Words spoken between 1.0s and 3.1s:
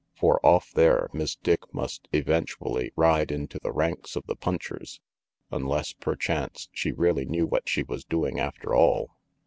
Miss Dick must eventually